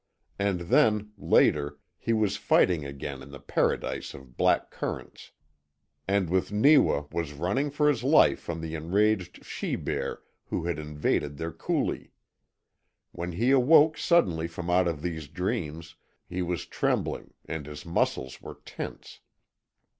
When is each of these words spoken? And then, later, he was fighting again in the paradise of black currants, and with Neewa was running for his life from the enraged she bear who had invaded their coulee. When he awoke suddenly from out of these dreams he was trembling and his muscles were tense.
And 0.39 0.61
then, 0.61 1.11
later, 1.15 1.77
he 1.99 2.11
was 2.11 2.35
fighting 2.35 2.83
again 2.83 3.21
in 3.21 3.29
the 3.29 3.39
paradise 3.39 4.15
of 4.15 4.35
black 4.35 4.71
currants, 4.71 5.29
and 6.07 6.27
with 6.27 6.51
Neewa 6.51 7.05
was 7.11 7.33
running 7.33 7.69
for 7.69 7.87
his 7.87 8.03
life 8.03 8.39
from 8.39 8.61
the 8.61 8.73
enraged 8.73 9.45
she 9.45 9.75
bear 9.75 10.23
who 10.45 10.65
had 10.65 10.79
invaded 10.79 11.37
their 11.37 11.51
coulee. 11.51 12.13
When 13.11 13.33
he 13.33 13.51
awoke 13.51 13.95
suddenly 13.95 14.47
from 14.47 14.71
out 14.71 14.87
of 14.87 15.03
these 15.03 15.27
dreams 15.27 15.93
he 16.27 16.41
was 16.41 16.65
trembling 16.65 17.35
and 17.45 17.67
his 17.67 17.85
muscles 17.85 18.41
were 18.41 18.59
tense. 18.65 19.19